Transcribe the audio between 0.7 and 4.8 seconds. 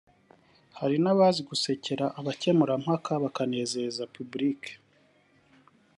hari nabazi gusekera abakemurampaka bakanezeza Public